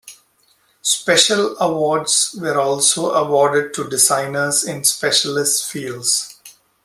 [0.81, 6.41] Special Awards were also awarded to designers in specialist fields.